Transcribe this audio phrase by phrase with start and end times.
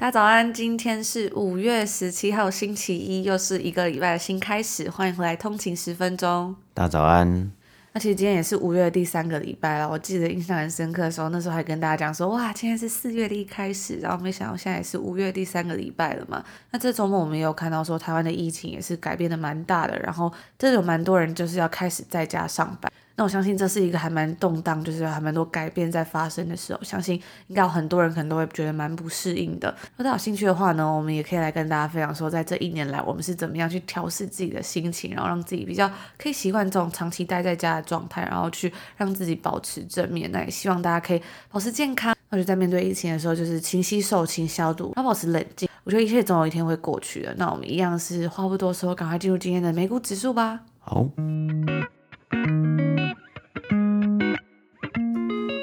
[0.00, 6.54] 大家早安，今天是五月十七号星期一，又是一个礼拜的新开始，欢迎回来通勤十分钟。
[6.72, 7.50] 大家早安。
[7.92, 16.44] 那其实今天也是五月的第三个礼拜了，我记得印象很深刻的时候，那时候还跟大家讲说，哇，今天是四月的一开始，然后没想到现在也是五月第三个礼拜了嘛。
[16.70, 22.92] 那这周末我们也有看到说，台湾的疫情也是改变的蛮大的，然后这有蛮多人就是要开始在家上班。
[23.18, 29.68] 那我相信这是一个还蛮动荡，就是还蛮多改变在发生的时候，相信应该有很多人可能都会觉得蛮不适应的。
[29.96, 40.30] 如果大家有兴趣的话呢，我们也可以来跟大家分享说，在这一年来我们是怎么样去调试自己的心情，然后让自己比较可以习惯这种长期待在家的状态，然后去让自己保持正面。
[40.30, 45.68] 那也希望大家可以保持健康，而且在面对疫情的时候，就是勤洗手、勤消毒，然后保持冷静。
[45.82, 47.34] 我觉得一切总有一天会过去的。
[47.36, 50.60] 那我们一样是话不多说，赶快进入今天的美股指数吧。
[50.78, 51.04] 好。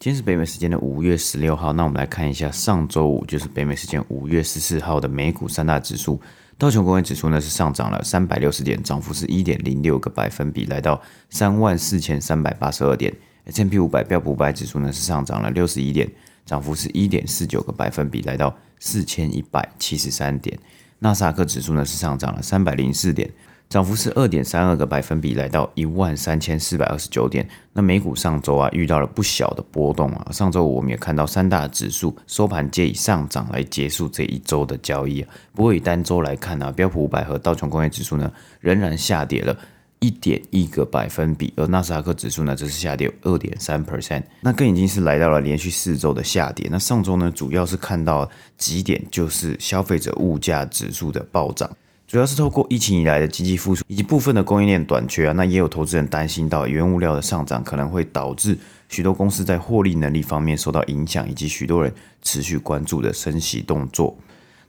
[0.06, 6.22] 今天是北美时间的五月十六号，那我们来看一下上周五，就是北美时间五月十四号的美股三大指数。
[6.60, 13.12] 道琼工业指数呢是上涨了三百六十点，涨幅是一点零六个百分比，来到三万四千三百八十二点。
[13.46, 16.08] S&P 五百标普五百指数呢是上涨了六十一点，
[16.46, 20.56] 涨幅是一点四九个百分比，来到四千一百七十三点。
[21.00, 23.28] 纳斯达克指数呢是上涨了三百零四点。
[23.68, 27.46] 涨幅是二点三二个百分比，来到一万三千四百二十九点。
[27.74, 30.32] 那美股上周啊遇到了不小的波动啊。
[30.32, 35.30] 上周我们也看到三大指数收盘皆以上涨来结束这一周的交易啊。
[35.54, 39.58] 不过以单周来看呢，标普五百和道琼工业指数呢仍然下跌了
[40.00, 44.24] 一点一个百分比，而纳斯达克指数呢则是下跌二点三 percent。
[44.42, 46.68] 那更已经是来到了连续四周的下跌。
[46.72, 51.70] 那上周呢主要是看到几点，就是消费者物价指数的暴涨。
[52.16, 64.18] 主要是透过疫情以来的经济复苏，以及部分的供应链短缺啊，那也有投资人担心到原物料的上涨可能会导致许多公司在获利能力方面受到影响，以及许多人持续关注的升息动作。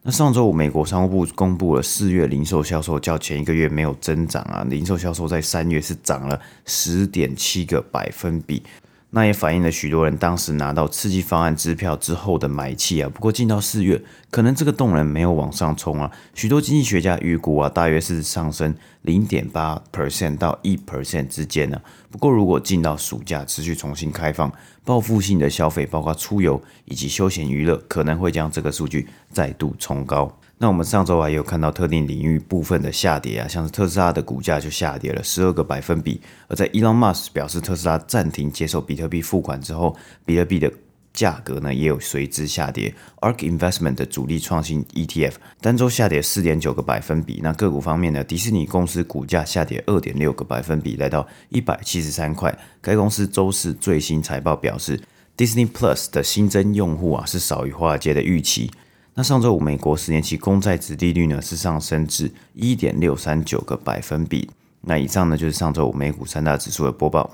[0.03, 8.61] 那上周五，美国商务部公布了四月零售销售较前一个月没有增长啊，零售销售在三月是涨了十点七个百分比。
[9.17, 13.09] 那也反映了许多人当时拿到刺激方案支票之后的买气啊。
[13.09, 16.13] 不过进到四月，可能这个动能没有往上冲啊。
[16.35, 21.81] 许多经济学家预估啊，大约是上升零点八 percent 到一 percent 之间呢。
[22.11, 24.53] 不过如果进到暑假持续重新开放，
[24.85, 30.39] 报复性的消费，包括出游以及休闲娱乐，可能会将这个数据再度冲高。
[30.59, 36.19] 那我们上周还有看到特定领域部分的下跌啊，像是特斯拉的股价就下跌了十二个百分比。
[36.49, 39.95] 而在 Elon Musk 表示特斯拉暂停接受比特币付款之后，
[40.25, 40.73] 比特币的
[41.13, 42.95] 价格呢也有随之下跌。
[43.21, 47.41] ARK Investment 的主力创新 ETF 单周下跌四点九个百分比。
[47.43, 52.59] 那个股方面呢，迪士尼公司股价下跌二点六个百分比，来到一百七十三块。
[52.81, 54.99] 该公司周四最新财报表示
[55.37, 58.71] ，Disney Plus 的新增用户啊是少于华尔街的预期。
[59.19, 64.51] 那上周五，美国十年期公债殖利率呢是上升至一点六三九个百分比。
[64.83, 67.31] 那以上呢就是上周五美股三大指数的播报。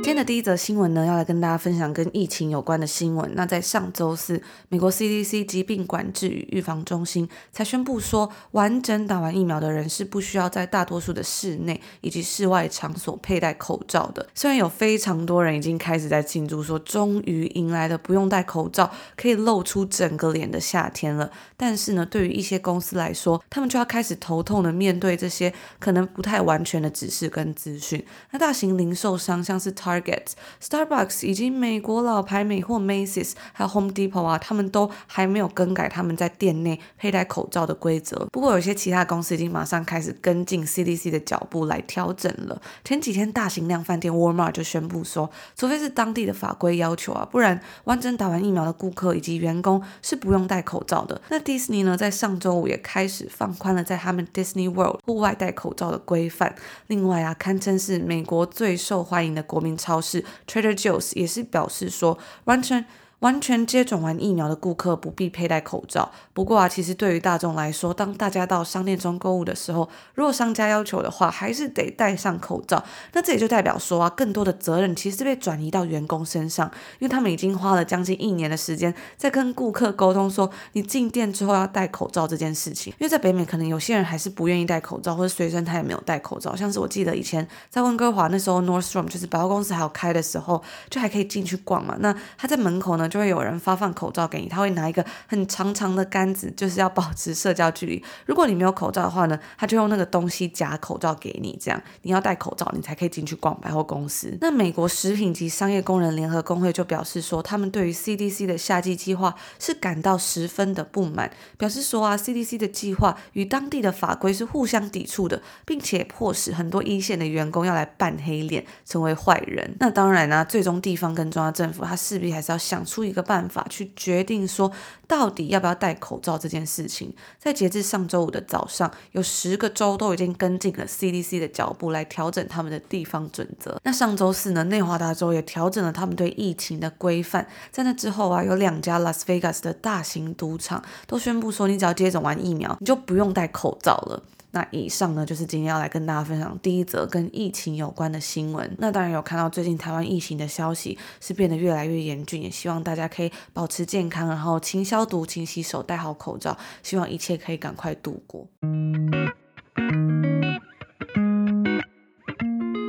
[0.00, 3.30] 今天的第一则新闻呢，要来跟大家分享跟疫情有关的新闻。
[3.34, 14.26] 那在上周四，美国 CDC 疾病管制与预防中心才宣布说，完整打完疫苗的人是不需要在大多数的室内以及室外场所佩戴口罩的。
[14.34, 28.02] 虽然有非常多人已经开始在庆祝说，终于迎来了不用戴口罩可以露出整个脸的夏天了，但是呢，对于一些公司来说，他们就要开始头痛的面对这些可能不太完全的指示跟资讯。
[28.30, 30.32] 那大型零售商像是 Target。
[30.62, 38.26] Starbucks 以及美国老牌美货 Macy's 还有 Home Depot 啊，他们都还没有更改他们在店内佩戴口罩的规则。
[38.30, 42.60] 不过，有些其他公司已经马上开始跟进 CDC 的脚步来调整了。
[42.84, 51.20] 前几天，大型量贩店 Walmart 就宣布说，除非是当地的法规要求啊，不然完整打完疫苗的顾客以及员工是不用戴口罩的。
[51.30, 56.54] 那 Disney 呢，在上周五也开始放宽了在他们 Disney World 户外戴口罩的规范。
[56.88, 60.00] 另外啊，堪称是美国最受欢迎的国民超。
[60.00, 62.84] 市 Trader Joe's 也是表示说，完成
[63.20, 66.10] 完全接种完疫苗的顾客不必佩戴口罩。
[66.32, 72.84] 不过啊，其实对于大众来说，当大家到商店中购物的时候，如果商家要求的话，还是得戴上口罩。
[73.12, 76.70] 那这也就代表说啊，更多的责任其实是被转移到员工身上，
[77.00, 82.92] 因为他们已经花了将近一年的时间在跟顾客沟通说，你进店之后要戴口罩这件事情。
[82.98, 86.54] 因为在北美，可能有些人还是不愿意戴口罩，或者随身他也没有戴口罩。
[86.54, 91.96] 像是我记得以前在温哥华那时候，Nordstrom 就是百货公司还有开的时候，就还可以进去逛嘛。
[91.98, 98.02] 那他在门口呢，就会有人发放口罩给你，他会拿一个很长长的杆子，就是要保持社交距离。
[98.26, 104.36] 如果你没有口罩的话呢，他就用那个东西夹口罩给你，这样你要戴口罩，你才可以进去逛百货公司。
[104.40, 119.76] 那美国食品及商业工人联合工会就表示说，他们对于 CDC 的夏季计划是感到十分的不满，表示说啊，CDC 的计划与当地的法规是互相抵触的，并且迫使很多一线的员工要来扮黑脸，成为坏人。
[119.80, 124.72] 那当然呢、最终地方跟中央政府他势必还是要想出出一个办法去决定说，
[125.06, 127.14] 到底要不要戴口罩这件事情。
[127.38, 133.80] 在截至上周五的早上，有十个州都已经跟进了 CDC 的脚步来调整他们的地方准则。
[133.84, 137.46] 那上周四呢，内华达州也调整了他们对疫情的规范。
[137.70, 144.24] 在那之后啊，有两家 Las Vegas 的大型赌场都宣布说，你只要接种完疫苗，你就不用戴口罩了。
[144.58, 148.68] 那以上呢，就是今天要来跟大家分享第一则跟疫情有关的新闻。
[148.78, 158.48] 那当然有看到最近台湾疫情的消息是变得越来越严峻，也希望大家可以保持健康，然后勤消毒、勤洗手、戴好口罩，希望一切可以赶快度过。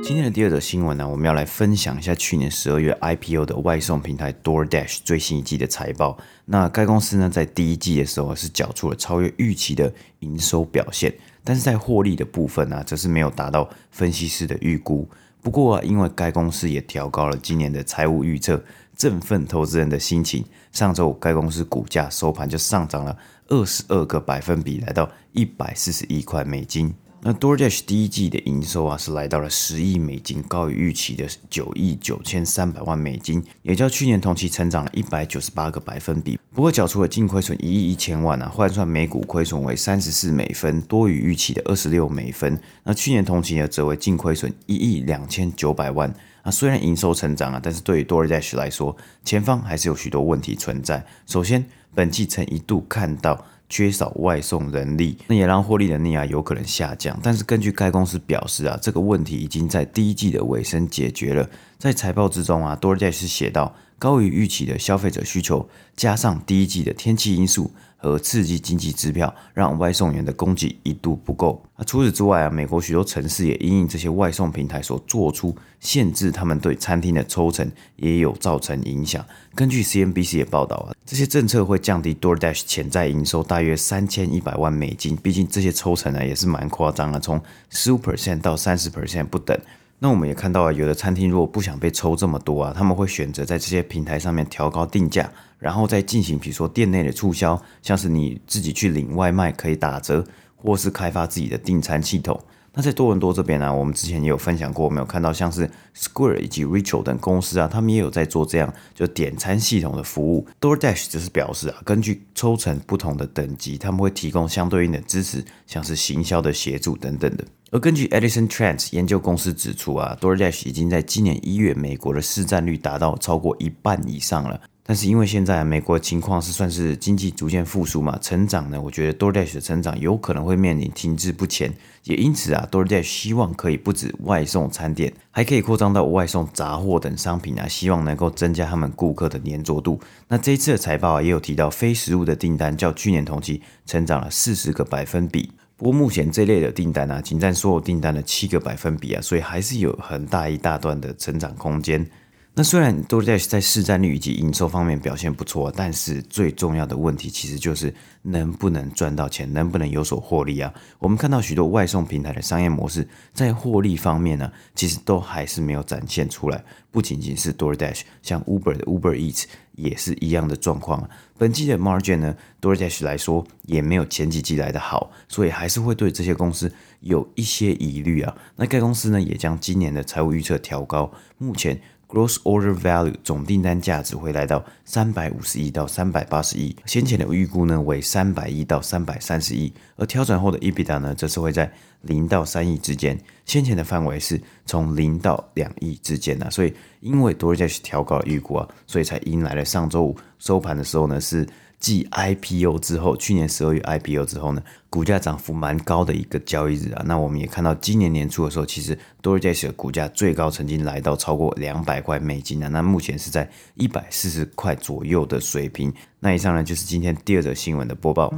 [0.02, 6.18] 今天的第二则新闻呢，我们要来分享一下去年十二月 IPO 的外送平台 DoorDash 最新一季的财报。
[6.46, 15.08] 那该公司呢，在第一季的时候是缴出了超越预期的营收表现，但是在获利的部分呢，则是没有达到分析师的预估。
[15.42, 18.62] 不过啊，因为该公司也调高了今年的财务预测，
[18.96, 23.16] 振奋投资人的心情，上周该公司股价收盘就上涨了
[23.48, 26.94] 二十二个百分比，来到一百四十一块美金。
[27.22, 36.38] 那 DoorDash 第一季的营收啊，是来到了十亿美金，高于预期的九亿九千三百万美金，也较去年同期成长了一百九十八个百分比。
[36.54, 42.58] 不过，缴出了净亏损一亿一千万啊，换算每股亏损为三十四美分，多于预期的二十六美分。
[42.84, 46.10] 那去年同期呢，则为净亏损一亿两千九百万。
[46.40, 48.96] 啊，虽然营收成长啊，但是对于 DoorDash 来说，
[49.26, 51.04] 前方还是有许多问题存在。
[51.26, 53.44] 首先，本季曾一度看到。
[53.70, 57.18] 缺少外送人力，那也让获利能力啊有可能下降。
[57.22, 61.48] 但是根据该公司表示啊，这个问题已经在第一季的尾声解决了。
[61.78, 67.70] 在财报之中啊多尔盖是写道，高于预期的消费者需求，加上第一季的天气因素。
[68.02, 71.62] 和刺激经济支票，让外送员的供给一度不够。
[71.76, 79.22] 那除此之外啊，美国许多城市也因应这些外送平台所做出限制，他们对餐厅的抽成也有造成影响。
[79.54, 85.14] 根据 CNBC 的报道啊，这些政策会降低 DoorDash 潜在营收大约三千一百万美金。
[85.14, 87.38] 毕竟这些抽成呢也是蛮夸张的，从
[87.68, 89.54] 十五 percent 到三十 percent 不等。
[90.02, 100.24] 那我们也看到啊，有的餐厅如果不想被抽这么多啊，他们会选择在这些平台上面调高定价，然后再进行比如说店内的促销，像是你自己去领外卖可以打折，
[100.56, 102.40] 或是开发自己的订餐系统。
[102.72, 110.46] 那在多伦多这边呢、我们之前也有分享过，我们有看到像是 Square 以及 Reach 等公司啊，他们也有在做这样就点餐系统的服务。
[110.60, 117.44] DoorDash 则是表示啊，根据抽成不同的等级，他们会提供相对应的支持，像是行销的协助等等的。
[117.72, 124.60] 而根据 Edison Trends 研究公司指出啊，DoorDash 已经在今年一月美国的市占率达到超过一半以上了。
[124.90, 131.72] 但是因为现在美国情况是算是经济逐渐复苏嘛，成长呢，我觉得 DoorDash 的成长有可能会面临停滞不前。
[132.02, 140.00] 也因此啊，DoorDash 希望可以不止外送餐点，还可以扩张到外送杂货等商品啊，希望能够增加他们顾客的黏着度。
[140.26, 145.52] 那这一次的财报啊，也有提到非食物的订单较去年同期成长了四十个百分比。
[145.76, 152.04] 不过目前这类的订单啊，仅占所有订单的七个百分比啊，所以还是有很大一大段的成长空间。
[152.52, 160.74] 那虽然 Dordash 在市占率以及营收方面表现不错，但是最重要的问题其实就是能不能赚到钱，能不能有所获利啊？
[160.98, 166.62] 我们看到许多外送平台的商业模式在获利方面呢，其实都还是没有展现出来。
[166.90, 169.44] 不仅仅是 DoorDash，像 Uber 的 Uber Eats
[169.76, 171.08] 也是一样的状况。
[171.38, 178.36] 本季的 Margin 呢，DoorDash 来说也没有前几季来的好，所以还是会对这些公司有一些疑虑啊。
[178.56, 181.80] 那该公司呢，也将今年的财务预测调高，目前。
[182.10, 196.50] Gross Order Value 总订单价值会来到三百五十亿到三百八十亿，先前的预估呢为三百亿到三百三十亿，而调整后的 EBITDA 呢则是会在零到三亿之间，先前的范围是从零到两亿之间呐、啊。
[196.50, 201.46] 所以因为 DoorDash 调高了预估啊，所以才迎来了上周五收盘的时候呢是。
[201.80, 207.02] 继 IPO 之后，去年十二月 IPO 之后呢，股价涨幅蛮高的一个交易日啊。
[207.06, 212.68] 那我们也看到，今年年初的时候，其实 DoorDash 的股价最高曾经来到超过两百块美金啊。
[212.68, 215.92] 那目前是在一百四十块左右的水平。
[216.20, 218.30] 那以上呢，就是今天第二则新闻的播报。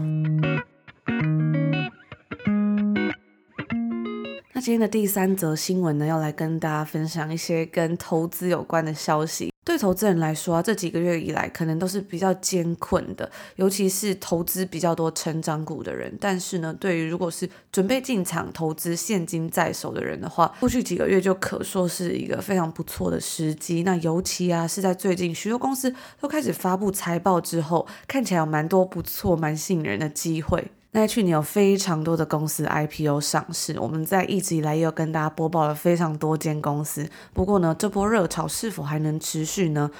[4.54, 9.51] 那今天的第三则新闻呢，要来跟大家分享一些跟投资有关的消息。
[9.64, 16.12] 对投资人来说啊，这几个月以来可能都是比较艰困的，尤其是投资比较多成长股的人。
[16.20, 23.84] 但是呢，对于如果是准备进场投资现金在手的人的话，过去几个月就可说是一个非常不错的时机。
[23.84, 30.72] 那尤其啊，是在最近许多公司都开始发布财报之后，看起来有蛮多不错、蛮吸引人的机会。
[30.94, 37.08] 那去年有非常多的公司 IPO 上市，我们在一直以来也有跟大家播报了非常多间公司。
[37.32, 39.90] 不过呢，这波热潮是否还能持续呢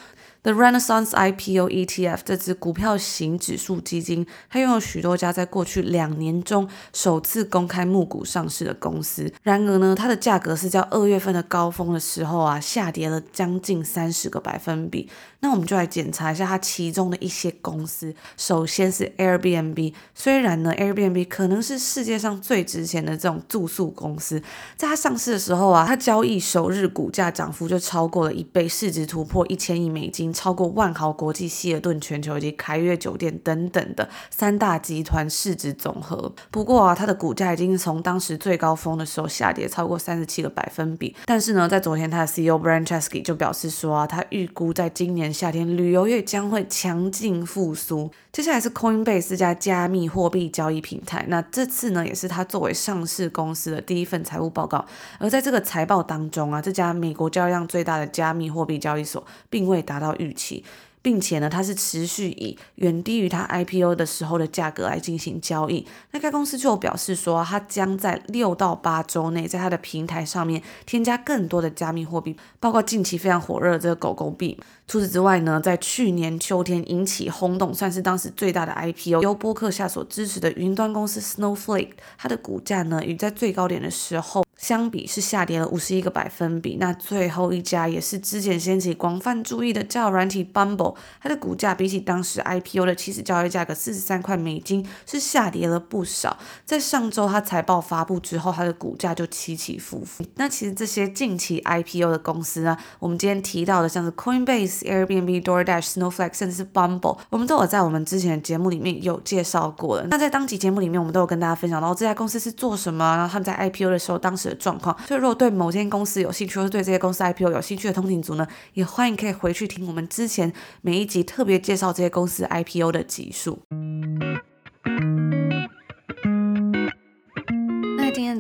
[0.42, 9.32] ？The Renaissance IPO ETF 这支股票型指数基金，它拥有许多家在过去两年中首次公开募股上市的公司。
[9.42, 15.08] 然而呢，它的价格是在二月份的高峰的时候啊，下跌了将近三十个百分比。
[15.38, 18.14] 那我们就来检查一下它其中的一些公司。
[18.37, 24.40] 首先是 Airbnb，虽然呢 Airbnb 可能是世界上最值钱的这种住宿公司，
[24.76, 30.31] 在它上市的时候啊，它交易首日股价涨幅就超过了一倍，市值突破一千亿美金。
[30.32, 36.32] 超过万豪国际、希尔顿全球以及凯悦酒店等等的三大集团市值总和。
[36.50, 41.14] 不过啊，它的股价已经从当时最高峰的时候下跌超过三十七个百分比。
[41.26, 48.10] 但是呢，在昨天，它的 CEO b r a n c h e s k y 就表示说啊，他预估在今年夏天旅游业将会强劲复苏。
[48.32, 54.82] 接下来是 Coinbase 这家加密货币交易平台，那这次呢，也是它作为上市公司的第一份财务报告。
[55.18, 60.64] 而在这个财报当中啊，这家美国交易量最大的加密货币交易所，并未达到预期。
[61.05, 65.85] 并且呢，它是持续以远低于它 IPO 的时候的价格来进行交易。
[66.12, 74.57] 那该公司就表示说，它将在六到八周内，在它的平台上面添加更多的加密货币，包括近期非常火热的这个狗狗币。
[74.87, 84.45] 除此之外呢，在去年秋天引起轰动，算是当时最大的 IPO，由波克夏所支持的云端公司 Snowflake，它的股价呢，与在最高点的时候。
[84.62, 96.38] 相比是下跌了五十一个百分比，那最后一家也是之前掀起广泛注意的交友软体 Bumble，它的股价比起当时 IPO 的起始交易价格四十三块美金是下跌了不少。
[96.64, 100.25] 在上周它财报发布之后，它的股价就起起伏伏。
[100.37, 110.07] 那其实这些近期 IPO 的公司呢，我们今天提到的像是 Coinbase、Airbnb、DoorDash、Snowflake，甚至是 Bumble，我们都有在我们之前的节目里面有介绍过了。
[110.09, 114.51] 那在当期节目里面，我们都有跟大家分享到这家公司是做什么，然后他们在 IPO 的时候当时。
[114.54, 123.62] 状况，所以如果对某间公司有兴趣，或是对这些公司 IPO 有兴趣的通勤族呢，也欢迎可以回去听我们之前每一集特别介绍这些公司 IPO 的集数。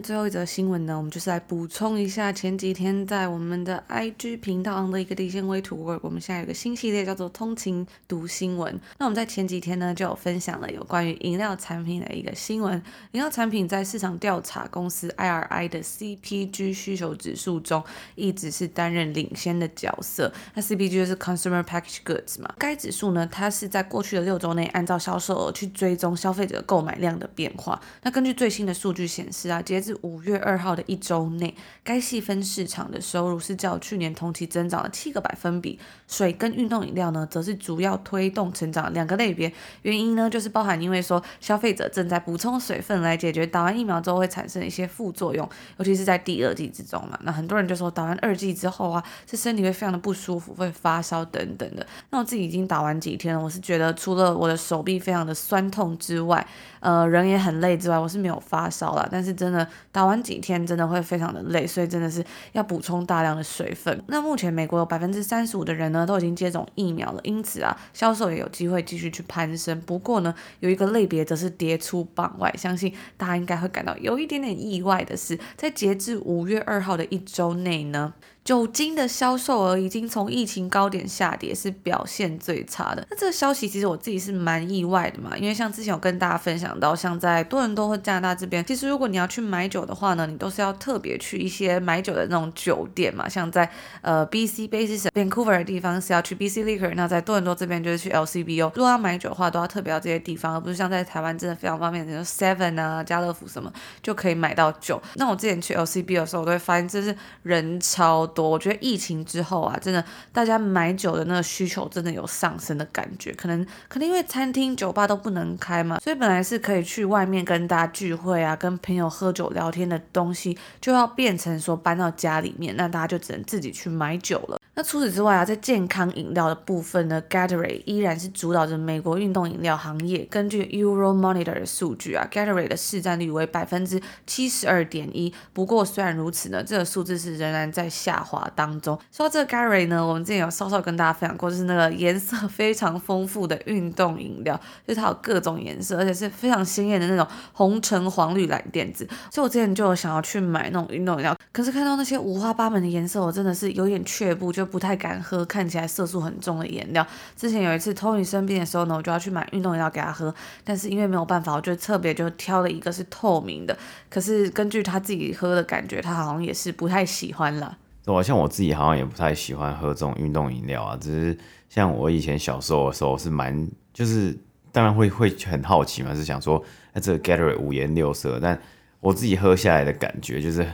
[0.02, 5.96] 最后一则新闻呢，我们就是来补充一下前几天在我们的 IG 频道上的一个连线微图。
[6.02, 8.78] 我们现在有个新系列叫做通勤读新闻。
[8.98, 12.74] 那我们在前几天呢就有分享了有关于饮料产品的一个新闻。
[13.12, 17.82] 饮料产品在市场调查公司 IRI 的 CPG 需求指数中，
[18.14, 20.32] 一直是担任领先的角色。
[20.54, 22.52] 那 CPG 就是 Consumer Package Goods 嘛。
[22.58, 27.80] 该指数呢，它是在过去的六周内按照销售额去追踪消费者购买量的变化。
[28.02, 29.62] 那根据最新的数据显示啊。
[29.62, 35.78] 截至五月二号的一周内，该细分市场的收入是较去年同期增长了七个百分比。
[36.08, 39.52] 水跟运动饮料呢，则是主要推动成长两个类别。
[39.82, 47.18] 原因呢，就是包含因为说消费者正在补充水分来解决打完疫苗之后会产生一些副作用，尤其是在第二剂之中嘛。
[47.22, 51.86] 那很多人就说打完二剂之后啊，是身体会非常的不舒服，会发烧等等的。
[52.10, 56.46] 那我自己已经打完几天了，我是觉得除了我的手臂非常的酸痛之外，
[56.80, 59.08] 呃，人也很累之外，我是没有发烧啦。
[59.10, 64.02] 但是真的打完几天，真的会非常的累，所以真的是要补充大量的水分。
[64.06, 69.80] 那目前美国有百分之三十五的人呢都已经接种疫苗了，因此啊，销售也有机会继续去攀升。
[69.82, 78.14] 不过呢，有一个类别则是跌出榜外，相信大家应该会感到有一点点意外的是，在截至五月二号的一周内呢。
[78.44, 83.06] 酒精的销售额已经从疫情高点下跌，是表现最差的。
[83.08, 93.70] 那这个消息其实我自己是蛮意外的嘛，因为像之前有跟大家分享到，像在多伦多或加拿大这边，其实如果你要去买酒的话呢，你都是要特别去一些买酒的那种酒店嘛，像在
[94.00, 98.72] 呃 BC Basis Vancouver 的地方是要去 BC Liquor，那在多伦多这边就是去 LCBO。
[98.74, 103.72] 如果要买酒的话，都要特别到这些地方，而不是像在台湾真的非常方便，比如 Seven 啊、家乐福什么
[104.02, 105.00] 就可以买到酒。
[105.14, 108.48] 那我之前去 L C B 的时候，我都会发现这是人超多。
[108.48, 124.58] 我觉得疫情之后啊，真的大家买酒的那个需求真的有上升的感觉，可能可能因为餐厅、酒吧都不能开嘛，所以本来是可以去外面跟大家聚会啊、跟朋友喝酒聊天的东西，就要变成说搬到家里面，那大家就只能自己去买酒了。
[124.74, 130.26] 那除此之外啊，在健康饮料的部分呢，Gatorade 依然是主导着美国运动饮料行业。
[130.30, 135.30] 根据 Euromonitor 的数据啊，Gatorade 的市占率为百分之七十二点一。
[135.52, 138.98] 不过虽然如此呢，这个数字是仍然在下滑当中。
[139.10, 149.06] 说到这个 Gatorade 呢，我们之前有稍稍跟大家分享过，就是那个颜色非常丰富的运动饮料，就是它有各种颜色，而且是非常鲜艳的那种红橙黄绿蓝靛紫。
[149.30, 154.61] 所以我之前就有想要去买那种运动饮料，可是看到那些五花八门的颜色，我真的是有点却步，就。
[154.62, 157.04] 就不太敢喝看起来色素很重的饮料。
[157.36, 163.76] 之前有一次 Tony 生病的时候呢，我就要去买运动饮料给他喝，但是因为没有办法，我就特别就挑了一个是透明的。
[164.08, 167.76] 可是根据他自己喝的感觉，他好像也是不太喜欢了。
[168.06, 171.38] 我像我自己好像也不太喜欢喝这种运动饮料啊，只是
[171.68, 174.36] 像我以前小时候的时候是蛮，就是
[174.70, 178.60] 当然会会很好奇嘛，是想说，哎，这个 Gatorade 五颜六色，但
[179.00, 180.66] 我自己喝下来的感觉就是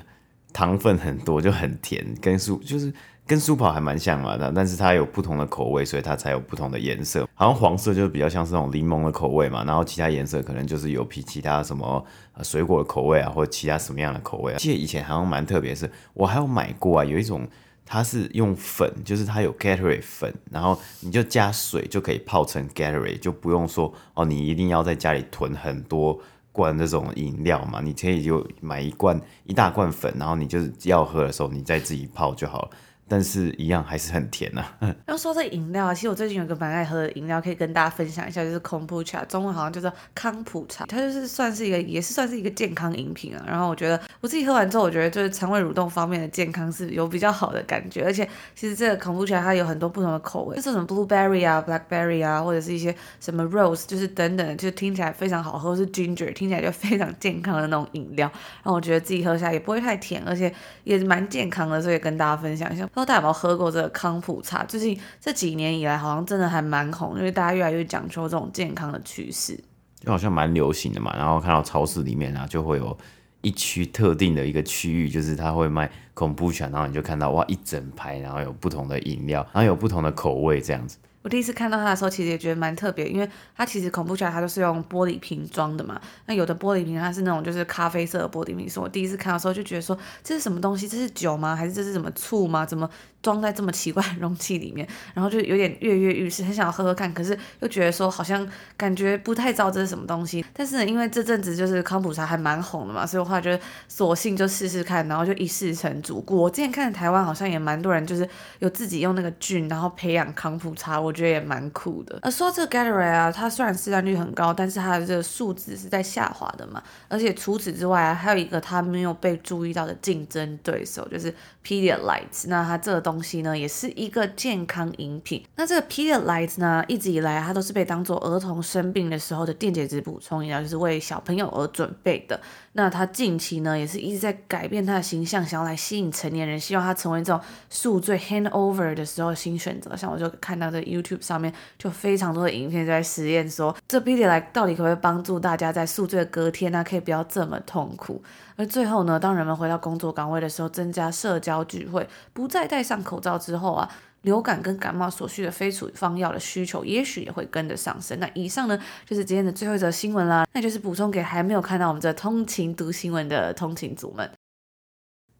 [0.58, 2.92] 糖分很多，就很甜，跟素就是。
[3.28, 7.28] 跟舒跑还蛮像嘛，但但是它有不同的口味，所以它才有不同的颜色。
[7.34, 12.02] 好像黄色就是比较像是那种柠檬的口味嘛，然后其他颜色可能就是有其其他什么
[12.42, 14.56] 水果的口味啊，或者其他什么样的口味啊。
[14.56, 17.46] 记得以前好像蛮特别，是我还有买过啊，有一种
[17.84, 26.18] 它是用粉，就是它有 Gatorade 粉，然后你就加水就可以泡成 Gatorade，就不用说哦，你一定要在家里囤很多
[26.58, 32.70] 罐这种饮料嘛，你可以就买一罐一大罐粉，然后你就是要喝的时候你再自己泡就好了。
[33.08, 34.94] 但是，一样还是很甜呐、啊。
[35.08, 40.84] 要说这饮料啊，其实我最近有个蛮爱喝的饮料，可以跟大家分享一下，就是 Kombucha，中文好像叫做康普茶。
[40.86, 43.42] 它就是算是一个，也是算是一个健康饮品啊。
[43.46, 48.04] 然后我觉得我自己喝完之后，我觉得就是肠胃蠕动方面的健康是有比较好的感觉。
[48.04, 58.30] 而且其实这个 Kombucha 它有很多不同的口味，就是什么 blueberry 啊、blackberry 啊，或者是一些什么 rose，就是等等，就听起来非常好喝，是 ginger，听起来就非常健康的那种饮料。
[58.62, 60.52] 然后我觉得自己喝下来也不会太甜，而且
[60.84, 62.86] 也蛮健康的，所以跟大家分享一下。
[62.98, 64.64] 知道大家有没有喝过这个康普茶？
[64.64, 69.56] 最近这几年以来，好像真的还蛮红，因为大家越来越讲究这种健康的趋势，
[70.00, 71.14] 就好像蛮流行的嘛。
[71.16, 72.96] 然后看到超市里面啊，就会有
[73.42, 80.98] 一区特定的一个区域，就是他会卖恐怖茶，然后你就看到哇，一整排，然后有不同的饮料，然后有不同的口味这样子。
[81.28, 86.00] 我第一次看到它的时候，其实也觉得蛮特别，因为它其实恐怖起来它都是用玻璃瓶装的嘛。
[86.24, 90.88] 那有的玻璃瓶它是那种就是咖啡色的玻璃瓶，所以我第一次看的时候就觉得说，这是什么东西？
[90.88, 91.54] 这是酒吗？
[91.54, 92.64] 还是这是什么醋吗？
[92.64, 92.88] 怎么
[93.20, 94.88] 装在这么奇怪的容器里面？
[95.12, 100.42] 然后就有点跃跃欲试，很想要喝喝看，可是又觉得说好像感觉不太知道这是什么东西。
[100.54, 103.50] 但是呢，因为这阵子就是康普茶还蛮红的嘛，所以我后来就
[103.86, 106.38] 索性就试试看，然后就一试成主顾。
[106.38, 108.26] 我之前看台湾好像也蛮多人就是
[108.60, 112.02] 有自己用那个菌，然后培养康普茶，我觉得也蛮酷。
[112.04, 112.18] 的。
[112.22, 116.82] 而说到这个 Gatorade 啊，它虽然市占率很高，但是它的这个数值是在下滑的嘛。
[117.08, 122.46] 而且除此之外啊，还有一个它没有被注意到的竞争对手，就是 Pedialyte。
[122.46, 125.44] 那它这个东西呢，也是一个健康饮品。
[125.56, 132.40] 那这个 Pedialyte 呢，一直以来它都是被当做儿童生病的时候的电解质补充饮料，就是为小朋友而准备的。
[132.72, 139.96] 那它近期呢，也是一直在改变它的形象，想要来吸引成年人，希望它成为这种宿醉 hangover 的时候新选择。
[139.96, 141.52] 像我就看到在 YouTube 上面。
[141.78, 148.22] 就非常多的影片在实验说，这 Pedialyte 到底可不可以帮助大家在宿醉隔天呢、可以不要这么痛苦？
[148.56, 153.88] 而最后呢，当人们回到工作岗位的时候，增加社交聚会，不再戴上口罩之后啊，
[154.22, 158.18] 流感跟感冒所需的非处方药的需求，也许也会跟着上升。
[158.18, 164.28] 那以上呢，就是今天的最后一则新闻啦，那就是补充给还没有看到我们这通勤读新闻的通勤族们。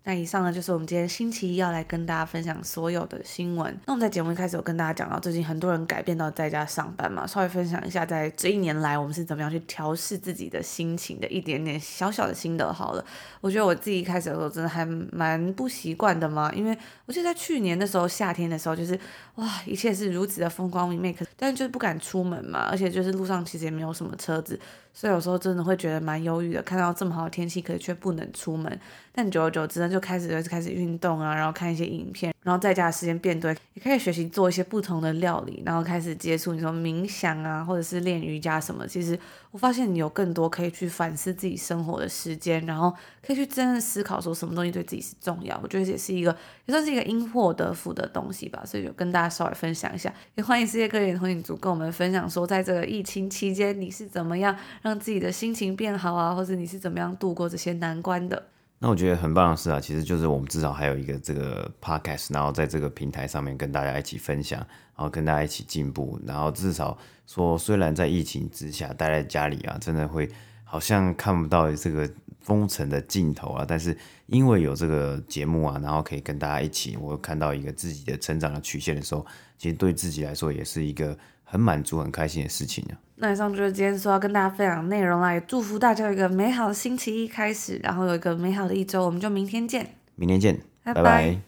[0.05, 3.79] 那以上呢，就是我们今天星期一要来跟大家分享所有的新闻。
[3.85, 12.73] 那我们在节目一开始有跟大家讲到，最近很多人改变到在家上班嘛，稍微分享一下，在这一年来我们是怎么样去调试自己的心情的一点点小小的心得。
[12.73, 13.05] 好了，
[13.43, 18.99] 我觉得我自己一开始的时候真的还蛮不习惯的嘛，因为我记得在去年的时候，夏天的时候就是
[19.35, 24.59] 哇，一切是如此的风光明媚，可但是就是不敢出门嘛，而且就是路上其实也没有什么车子，
[24.95, 28.81] 所以有时候真的会觉得蛮忧郁的，看到这么好的天气，可是却不能出门。
[29.13, 38.87] 但久而久之呢，就就开始开始运动啊，然后看一些影片，然后在家的时间变多，也可以学习做一些不同的料理，然后开始接触你说冥想啊，或者是练瑜伽什么。
[38.87, 39.19] 其实
[39.51, 42.95] 我发现你有更多可以去反思自己生活的时间，然后
[43.27, 45.59] 可以去真正思考说什么东西对自己是重要。
[45.63, 46.31] 我觉得也是一个
[46.67, 48.63] 也算是一个因祸得福的东西吧。
[48.65, 58.47] 所以就跟大家稍微分享一下，也欢迎世界各地的通勤族跟我们分享说，在这个疫情期间你是怎么样让自己的心情变好啊，或者你是怎么样度过这些难关的。
[58.81, 70.31] 那我觉得很棒的事啊，其实就是我们至少还有一个这个 podcast，然后在这个平台上面跟大家一起分享，然后跟大家一起进步，然后至少说，虽然在疫情之下待在家里啊，真的会
[70.63, 72.09] 好像看不到这个
[72.41, 81.19] 封城的尽头啊，但是因为有这个节目啊，然后可以跟大家一起，我看到一个自己的成长的曲线的时候，其实对自己来说也是一个
[81.51, 82.95] 很满足、很开心的事情啊。
[83.17, 91.03] 那以上就是今天说要跟大家分享的内容啦，也祝福大家有一个美好的星期一开始，然后有一个美好的一周，我们就明天见，明天见，拜拜。
[91.03, 91.03] 拜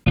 [0.05, 0.10] 拜。